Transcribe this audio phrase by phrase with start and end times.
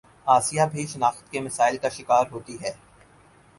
[0.27, 2.71] آسیہ بھی شناخت کے مسائل کا شکار ہوتی ہے